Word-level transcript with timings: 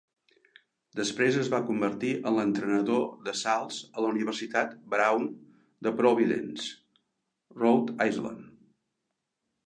Després 0.99 1.35
es 1.41 1.49
va 1.53 1.57
convertir 1.65 2.13
en 2.29 2.35
l'entrenador 2.37 3.03
de 3.27 3.33
salts 3.41 3.77
a 3.99 4.05
la 4.05 4.09
Universitat 4.13 4.73
Brown 4.93 5.27
de 5.89 5.93
Providence, 5.99 6.65
Rhode 7.65 7.97
Island. 8.13 8.49